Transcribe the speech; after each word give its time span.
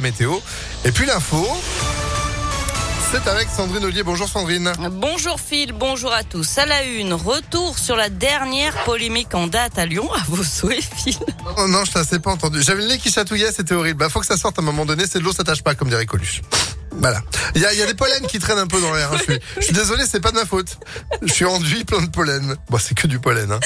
Météo. 0.00 0.36
Et 0.84 0.92
puis 0.92 1.06
l'info. 1.06 1.44
C'est 3.10 3.28
avec 3.28 3.48
Sandrine 3.48 3.84
Ollier. 3.84 4.04
Bonjour 4.04 4.28
Sandrine. 4.28 4.72
Bonjour 4.92 5.40
Phil, 5.40 5.72
bonjour 5.72 6.12
à 6.12 6.22
tous. 6.22 6.56
À 6.58 6.66
la 6.66 6.84
une, 6.84 7.14
retour 7.14 7.76
sur 7.76 7.96
la 7.96 8.08
dernière 8.08 8.84
polémique 8.84 9.34
en 9.34 9.48
date 9.48 9.76
à 9.76 9.86
Lyon. 9.86 10.08
À 10.14 10.22
vos 10.28 10.44
souhaits, 10.44 10.84
Phil. 10.84 11.16
Oh 11.56 11.66
non, 11.66 11.84
je 11.84 12.08
t'ai 12.08 12.20
pas 12.20 12.30
entendu. 12.30 12.62
J'avais 12.62 12.82
le 12.82 12.88
nez 12.90 12.98
qui 12.98 13.10
chatouillait, 13.10 13.50
c'était 13.50 13.74
horrible. 13.74 13.98
Bah, 13.98 14.08
faut 14.08 14.20
que 14.20 14.26
ça 14.26 14.36
sorte 14.36 14.60
à 14.60 14.62
un 14.62 14.64
moment 14.64 14.86
donné, 14.86 15.04
c'est 15.04 15.18
de 15.18 15.24
l'eau, 15.24 15.32
ça 15.32 15.42
tâche 15.42 15.64
pas, 15.64 15.74
comme 15.74 15.88
dirait 15.88 16.06
Coluche. 16.06 16.42
Voilà. 16.98 17.20
Il 17.54 17.62
y 17.62 17.66
a, 17.66 17.72
y 17.72 17.82
a 17.82 17.86
des 17.86 17.94
pollens 17.94 18.26
qui 18.28 18.38
traînent 18.38 18.58
un 18.58 18.66
peu 18.66 18.80
dans 18.80 18.92
l'air. 18.92 19.10
hein. 19.12 19.16
Je, 19.18 19.22
suis, 19.32 19.40
je 19.58 19.62
suis 19.62 19.72
désolé, 19.72 20.04
c'est 20.06 20.20
pas 20.20 20.30
de 20.30 20.36
ma 20.36 20.44
faute. 20.44 20.76
Je 21.22 21.32
suis 21.32 21.44
enduit 21.44 21.84
plein 21.84 22.02
de 22.02 22.10
pollen. 22.10 22.56
Bon, 22.68 22.78
c'est 22.78 22.94
que 22.96 23.06
du 23.06 23.18
pollen. 23.18 23.50
Hein. 23.52 23.60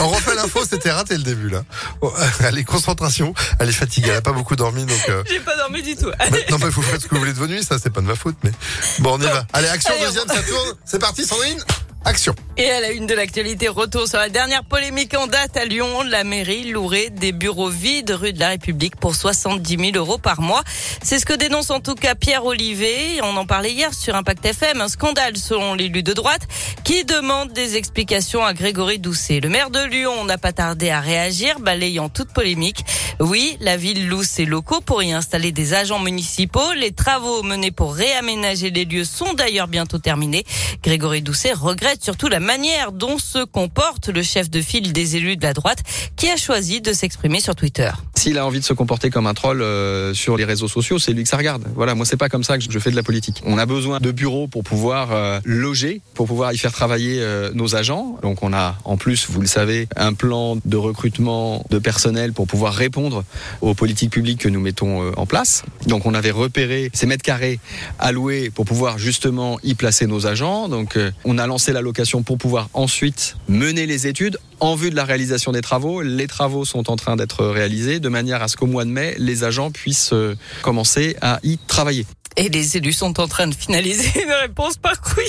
On 0.00 0.08
refait 0.08 0.34
l'info, 0.34 0.60
c'était 0.68 0.90
raté 0.90 1.16
le 1.16 1.22
début 1.22 1.48
là. 1.48 1.64
Bon, 2.00 2.12
allez, 2.40 2.64
concentration. 2.64 3.34
Elle 3.58 3.68
est 3.68 3.72
fatiguée, 3.72 4.10
elle 4.10 4.16
a 4.16 4.22
pas 4.22 4.32
beaucoup 4.32 4.56
dormi, 4.56 4.84
donc. 4.84 5.00
euh, 5.08 5.22
J'ai 5.28 5.40
pas 5.40 5.56
dormi 5.56 5.82
du 5.82 5.96
tout. 5.96 6.10
mais- 6.30 6.46
non, 6.50 6.58
mais 6.58 6.68
vous 6.70 6.82
faites 6.82 7.00
ce 7.02 7.06
que 7.08 7.14
vous 7.14 7.20
voulez 7.20 7.32
de 7.32 7.38
vos 7.38 7.46
nuits, 7.46 7.64
ça 7.64 7.76
c'est 7.82 7.90
pas 7.90 8.00
de 8.00 8.06
ma 8.06 8.14
faute, 8.16 8.36
mais 8.44 8.52
bon, 9.00 9.14
on 9.14 9.20
y 9.20 9.24
va. 9.26 9.44
Allez, 9.52 9.68
action 9.68 9.92
Allez, 9.94 10.02
on- 10.02 10.06
deuxième, 10.06 10.28
ça 10.28 10.42
tourne. 10.42 10.76
C'est 10.84 10.98
parti, 10.98 11.24
Sandrine. 11.24 11.62
Action. 12.04 12.34
Et 12.58 12.70
à 12.70 12.80
la 12.80 12.90
une 12.92 13.06
de 13.06 13.14
l'actualité, 13.14 13.68
retour 13.68 14.06
sur 14.06 14.18
la 14.18 14.28
dernière 14.28 14.62
polémique 14.62 15.16
en 15.16 15.26
date 15.26 15.56
à 15.56 15.64
Lyon. 15.64 16.02
La 16.02 16.22
mairie 16.22 16.70
louerait 16.70 17.08
des 17.08 17.32
bureaux 17.32 17.70
vides 17.70 18.10
rue 18.10 18.34
de 18.34 18.40
la 18.40 18.48
République 18.48 18.96
pour 18.96 19.14
70 19.14 19.78
000 19.92 19.96
euros 19.96 20.18
par 20.18 20.42
mois. 20.42 20.62
C'est 21.02 21.18
ce 21.18 21.24
que 21.24 21.32
dénonce 21.32 21.70
en 21.70 21.80
tout 21.80 21.94
cas 21.94 22.14
Pierre 22.14 22.44
Olivier. 22.44 23.20
On 23.22 23.38
en 23.38 23.46
parlait 23.46 23.72
hier 23.72 23.94
sur 23.94 24.14
Impact 24.16 24.44
FM. 24.44 24.82
Un 24.82 24.88
scandale 24.88 25.38
selon 25.38 25.72
l'élu 25.72 26.02
de 26.02 26.12
droite 26.12 26.42
qui 26.84 27.06
demande 27.06 27.52
des 27.52 27.78
explications 27.78 28.44
à 28.44 28.52
Grégory 28.52 28.98
Doucet. 28.98 29.40
Le 29.40 29.48
maire 29.48 29.70
de 29.70 29.82
Lyon 29.86 30.26
n'a 30.26 30.36
pas 30.36 30.52
tardé 30.52 30.90
à 30.90 31.00
réagir, 31.00 31.58
balayant 31.58 32.10
toute 32.10 32.34
polémique. 32.34 32.84
Oui, 33.18 33.56
la 33.60 33.78
ville 33.78 34.08
loue 34.08 34.24
ses 34.24 34.44
locaux 34.44 34.82
pour 34.82 35.02
y 35.02 35.12
installer 35.12 35.52
des 35.52 35.72
agents 35.72 36.00
municipaux. 36.00 36.72
Les 36.76 36.92
travaux 36.92 37.42
menés 37.42 37.70
pour 37.70 37.94
réaménager 37.94 38.70
les 38.70 38.84
lieux 38.84 39.04
sont 39.04 39.32
d'ailleurs 39.32 39.68
bientôt 39.68 39.98
terminés. 39.98 40.44
Grégory 40.82 41.22
Doucet 41.22 41.52
regrette 41.52 42.04
surtout 42.04 42.28
la 42.28 42.41
manière 42.42 42.92
dont 42.92 43.18
se 43.18 43.44
comporte 43.44 44.08
le 44.08 44.22
chef 44.22 44.50
de 44.50 44.60
file 44.60 44.92
des 44.92 45.16
élus 45.16 45.36
de 45.36 45.42
la 45.42 45.54
droite 45.54 45.82
qui 46.16 46.28
a 46.28 46.36
choisi 46.36 46.80
de 46.80 46.92
s'exprimer 46.92 47.40
sur 47.40 47.54
Twitter. 47.54 47.90
S'il 48.14 48.38
a 48.38 48.46
envie 48.46 48.60
de 48.60 48.64
se 48.64 48.72
comporter 48.72 49.10
comme 49.10 49.26
un 49.26 49.34
troll 49.34 49.62
euh, 49.62 50.12
sur 50.12 50.36
les 50.36 50.44
réseaux 50.44 50.68
sociaux, 50.68 50.98
c'est 50.98 51.12
lui 51.12 51.22
que 51.22 51.28
ça 51.28 51.36
regarde. 51.36 51.64
Voilà, 51.74 51.94
moi 51.94 52.04
c'est 52.04 52.16
pas 52.16 52.28
comme 52.28 52.44
ça 52.44 52.58
que 52.58 52.64
je 52.68 52.78
fais 52.78 52.90
de 52.90 52.96
la 52.96 53.02
politique. 53.02 53.42
On 53.46 53.58
a 53.58 53.66
besoin 53.66 54.00
de 54.00 54.10
bureaux 54.10 54.48
pour 54.48 54.64
pouvoir 54.64 55.12
euh, 55.12 55.40
loger, 55.44 56.00
pour 56.14 56.26
pouvoir 56.26 56.52
y 56.52 56.58
faire 56.58 56.72
travailler 56.72 57.20
euh, 57.20 57.50
nos 57.54 57.74
agents. 57.74 58.18
Donc 58.22 58.42
on 58.42 58.52
a 58.52 58.76
en 58.84 58.96
plus, 58.96 59.26
vous 59.28 59.40
le 59.40 59.46
savez, 59.46 59.88
un 59.96 60.12
plan 60.12 60.56
de 60.64 60.76
recrutement 60.76 61.64
de 61.70 61.78
personnel 61.78 62.32
pour 62.32 62.46
pouvoir 62.46 62.74
répondre 62.74 63.24
aux 63.60 63.74
politiques 63.74 64.10
publiques 64.10 64.40
que 64.40 64.48
nous 64.48 64.60
mettons 64.60 65.12
en 65.16 65.26
place. 65.26 65.62
Donc 65.86 66.06
on 66.06 66.14
avait 66.14 66.30
repéré 66.30 66.90
ces 66.92 67.06
mètres 67.06 67.22
carrés 67.22 67.60
alloués 67.98 68.50
pour 68.50 68.64
pouvoir 68.64 68.98
justement 68.98 69.58
y 69.62 69.74
placer 69.74 70.06
nos 70.06 70.26
agents. 70.26 70.68
Donc 70.68 70.98
on 71.24 71.38
a 71.38 71.46
lancé 71.46 71.72
la 71.72 71.80
location 71.80 72.22
pour 72.22 72.31
pouvoir 72.36 72.68
ensuite 72.74 73.36
mener 73.48 73.86
les 73.86 74.06
études 74.06 74.38
en 74.60 74.74
vue 74.74 74.90
de 74.90 74.96
la 74.96 75.04
réalisation 75.04 75.52
des 75.52 75.60
travaux. 75.60 76.02
Les 76.02 76.26
travaux 76.26 76.64
sont 76.64 76.90
en 76.90 76.96
train 76.96 77.16
d'être 77.16 77.44
réalisés 77.46 78.00
de 78.00 78.08
manière 78.08 78.42
à 78.42 78.48
ce 78.48 78.56
qu'au 78.56 78.66
mois 78.66 78.84
de 78.84 78.90
mai, 78.90 79.14
les 79.18 79.44
agents 79.44 79.70
puissent 79.70 80.12
euh, 80.12 80.36
commencer 80.62 81.16
à 81.20 81.38
y 81.42 81.58
travailler. 81.58 82.06
Et 82.36 82.48
les 82.48 82.76
élus 82.76 82.94
sont 82.94 83.20
en 83.20 83.28
train 83.28 83.46
de 83.46 83.54
finaliser 83.54 84.22
une 84.22 84.32
réponse 84.32 84.76
par 84.76 85.00
courrier 85.00 85.28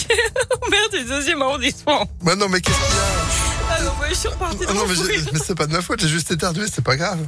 au 0.62 0.70
maire 0.70 0.90
du 0.92 1.04
deuxième 1.06 1.42
arrondissement. 1.42 2.08
Bah 2.22 2.36
non, 2.36 2.48
mais 2.48 2.62
qu'est-ce 2.62 2.78
qu'il 2.78 2.96
y 2.96 3.00
a 3.00 3.76
Ah 3.78 3.84
non, 3.84 3.92
moi, 3.98 4.06
je 4.10 4.14
suis 4.16 4.30
repartie 4.30 4.58
de 4.60 4.66
Ah 4.70 4.74
non, 4.74 4.84
mais, 4.88 4.96
mais 5.34 5.40
c'est 5.46 5.56
pas 5.56 5.68
de 5.68 5.74
ma 5.74 5.82
faute, 5.82 6.00
j'ai 6.00 6.08
juste 6.08 6.32
éternué, 6.32 6.66
c'est 6.72 6.84
pas 6.84 6.96
grave. 6.96 7.20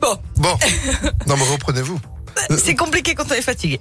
Bon, 0.00 0.16
Bon. 0.36 0.56
Non, 1.26 1.36
mais 1.36 1.44
reprenez-vous. 1.52 1.98
C'est 2.58 2.74
compliqué 2.74 3.14
quand 3.14 3.24
on 3.30 3.34
est 3.34 3.42
fatigué. 3.42 3.78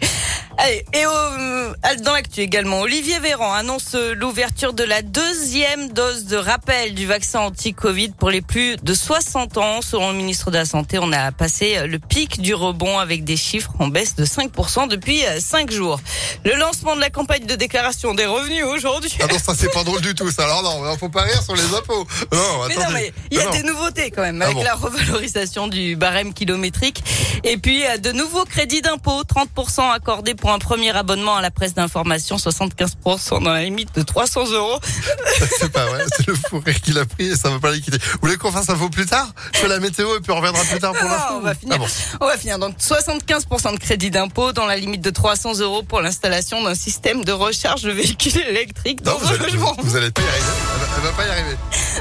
Allez, 0.58 0.86
et 0.94 1.06
au- 1.06 2.02
dans 2.04 2.14
l'actu 2.14 2.42
également, 2.42 2.82
Olivier 2.82 3.20
Véran 3.20 3.54
annonce 3.54 3.95
l'ouverture 4.16 4.73
de 4.73 4.84
la 4.84 5.02
deuxième 5.02 5.90
dose 5.92 6.26
de 6.26 6.38
rappel 6.38 6.94
du 6.94 7.05
vaccin 7.05 7.39
anti-Covid 7.42 8.10
pour 8.11 8.30
les 8.30 8.42
plus 8.42 8.77
de 8.77 8.94
60 8.94 9.58
ans. 9.58 9.82
Selon 9.82 10.11
le 10.11 10.17
ministre 10.17 10.52
de 10.52 10.58
la 10.58 10.66
Santé, 10.66 11.00
on 11.00 11.11
a 11.11 11.32
passé 11.32 11.88
le 11.88 12.00
pic 12.00 12.42
du 12.42 12.54
rebond 12.54 13.00
avec 13.00 13.23
des 13.23 13.38
chiffres 13.38 13.72
en 13.80 13.88
baisse 13.88 14.16
de 14.16 14.26
5% 14.26 14.88
depuis 14.88 15.22
5 15.39 15.72
jours. 15.72 16.00
Le 16.45 16.56
lancement 16.56 16.95
de 16.95 17.02
la 17.02 17.10
campagne 17.10 17.45
de 17.45 17.56
déclaration 17.56 18.14
des 18.14 18.26
revenus 18.26 18.64
aujourd'hui. 18.66 19.11
Ah 19.22 19.26
non, 19.32 19.38
ça 19.39 19.54
c'est 19.58 19.72
pas 19.73 19.83
drôle 19.83 20.02
du 20.02 20.14
tout, 20.16 20.30
ça. 20.32 20.44
Alors 20.45 20.64
non, 20.64 20.98
faut 20.98 21.10
pas 21.10 21.23
rire 21.23 21.42
sur 21.42 21.56
les 21.56 21.73
impôts. 21.76 22.08
Non, 22.32 22.67
Mais 22.67 22.76
attendez. 22.77 22.86
non, 22.86 22.92
mais 22.94 23.14
il 23.32 23.38
y 23.38 23.42
a 23.42 23.45
Non, 23.45 23.52
des 23.52 23.64
nouveautés 23.64 24.11
quand 24.11 24.22
même, 24.22 24.42
Ah 24.42 24.45
avec 24.45 24.58
bon. 24.58 24.64
la 24.64 24.76
revalorisation 24.76 25.67
du 25.67 25.95
barème 25.95 26.33
kilométrique. 26.33 27.04
Et 27.44 27.58
puis, 27.58 27.86
euh, 27.86 27.98
de 27.98 28.11
nouveaux 28.11 28.42
crédits 28.45 28.81
d'impôt, 28.81 29.23
30% 29.23 29.92
accordés 29.92 30.36
pour 30.36 30.52
un 30.52 30.59
premier 30.59 30.95
abonnement 30.95 31.36
à 31.36 31.42
la 31.42 31.52
presse 31.52 31.73
d'information, 31.73 32.37
75% 32.37 33.43
dans 33.43 33.52
la 33.54 33.64
limite 33.64 33.93
de 33.95 34.02
300 34.02 34.52
euros. 34.52 34.80
C'est 35.59 35.71
pas 35.71 35.86
vrai, 35.86 36.04
c'est 36.17 36.27
le 36.27 36.36
fou 36.36 36.61
rire 36.65 36.80
qu'il 36.82 36.98
a 36.99 37.05
pris 37.05 37.27
et 37.32 37.36
ça 37.36 37.49
va 37.49 37.59
pas 37.59 37.71
les 37.71 37.82
quitter. 37.82 37.98
Vous 37.98 38.20
voulez 38.21 38.37
qu'on 38.37 38.52
fasse 38.52 38.70
info 38.70 38.89
plus 38.89 39.05
tard? 39.05 39.27
Je 39.53 39.59
fais 39.59 39.67
la 39.67 39.80
météo 39.80 40.15
et 40.17 40.20
puis 40.20 40.32
on 40.32 40.36
reviendra 40.37 40.61
plus 40.64 40.80
tard 40.80 40.93
pour 40.93 41.03
Non, 41.03 41.09
l'info. 41.09 41.33
on 41.37 41.39
va 41.42 41.55
finir. 41.55 41.76
Ah 41.76 41.80
bon. 41.80 41.87
On 42.21 42.26
va 42.27 42.37
finir. 42.37 42.59
Donc, 42.59 42.76
75% 42.77 43.73
de 43.73 43.80
crédit 43.80 44.11
d'impôt 44.11 44.52
dans 44.52 44.65
la 44.65 44.77
limite 44.77 45.02
de 45.02 45.09
300 45.09 45.59
euros 45.59 45.83
pour 45.83 46.02
l'installation 46.02 46.64
d'un 46.64 46.76
système 46.76 47.23
de 47.23 47.32
recharge 47.32 47.82
de 47.83 47.92
véhicules 47.92 48.37
électriques 48.48 49.03
Non, 49.05 49.14
dans 49.14 49.17
vous 49.20 49.27
un 49.27 49.36
allez, 49.36 49.43
logement. 49.43 49.76
vous 49.80 49.95
allez 49.95 50.11
pas 50.11 50.21
y 50.21 50.26
arriver. 50.27 50.45
Elle 50.76 50.80
va, 50.80 50.87
elle 50.98 51.03
va 51.03 51.11
pas 51.11 51.26
y 51.26 51.30
arriver. 51.30 51.58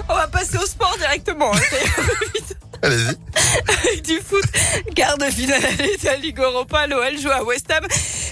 On 0.08 0.14
va 0.14 0.26
passer 0.28 0.56
au 0.58 0.66
sport 0.66 0.94
directement. 0.98 1.52
hein. 1.54 1.58
Allez-y. 2.84 3.16
Avec 3.68 4.04
du 4.04 4.20
foot. 4.20 4.44
Quart 4.94 5.18
de 5.18 5.24
finale 5.26 5.60
de 5.60 6.06
la 6.06 6.16
Ligue 6.16 6.38
Europa, 6.38 6.86
l'OL 6.86 7.18
joue 7.20 7.30
à 7.30 7.42
West 7.42 7.70
Ham. 7.70 7.84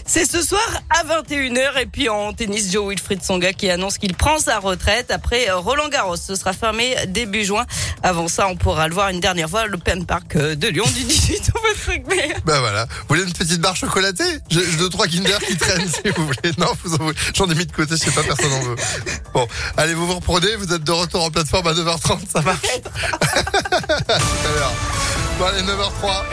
C'est 0.06 0.30
ce 0.30 0.42
soir 0.42 0.82
à 0.90 1.04
21h. 1.04 1.80
Et 1.80 1.86
puis 1.86 2.08
en 2.08 2.32
tennis, 2.32 2.72
Joe 2.72 2.88
Wilfried 2.88 3.22
Songa 3.22 3.52
qui 3.52 3.70
annonce 3.70 3.98
qu'il 3.98 4.14
prend 4.14 4.38
sa 4.38 4.58
retraite 4.58 5.10
après 5.10 5.50
Roland 5.50 5.88
Garros. 5.88 6.16
Ce 6.16 6.34
sera 6.34 6.52
fermé 6.52 6.96
début 7.08 7.44
juin. 7.44 7.66
Avant 8.02 8.28
ça, 8.28 8.48
on 8.48 8.56
pourra 8.56 8.88
le 8.88 8.94
voir 8.94 9.08
une 9.10 9.20
dernière 9.20 9.48
fois 9.48 9.60
à 9.60 9.66
l'Open 9.66 10.06
Park 10.06 10.36
de 10.36 10.68
Lyon 10.68 10.86
du 10.94 11.04
18 11.04 11.50
au. 11.54 11.60
Mais 12.08 12.34
Bah 12.44 12.60
voilà. 12.60 12.84
Vous 12.84 13.06
voulez 13.08 13.22
une 13.22 13.32
petite 13.32 13.60
barre 13.60 13.76
chocolatée? 13.76 14.38
J'ai 14.48 14.60
j'ai 14.64 14.76
deux, 14.76 14.88
trois 14.88 15.06
Kinder 15.06 15.38
qui 15.46 15.56
traînent 15.56 15.88
si 16.04 16.10
vous 16.10 16.26
voulez. 16.26 16.52
Non, 16.58 16.66
vous 16.84 16.94
en 16.94 16.98
voulez. 16.98 17.16
J'en 17.34 17.48
ai 17.48 17.54
mis 17.54 17.66
de 17.66 17.72
côté, 17.72 17.94
je 17.96 18.04
sais 18.04 18.10
pas, 18.10 18.22
personne 18.22 18.52
en 18.52 18.60
veut. 18.60 18.76
Bon, 19.32 19.46
allez, 19.76 19.94
vous 19.94 20.06
vous 20.06 20.14
reprenez, 20.14 20.56
vous 20.56 20.72
êtes 20.72 20.84
de 20.84 20.92
retour 20.92 21.24
en 21.24 21.30
plateforme 21.30 21.66
à 21.66 21.72
9h30, 21.72 22.18
ça 22.32 22.42
marche. 22.42 22.58
À 22.64 23.40
tout 23.42 24.48
à 24.48 24.58
l'heure. 24.58 24.72
Bon, 25.40 25.46
allez, 25.46 25.62
9h03. 25.62 26.26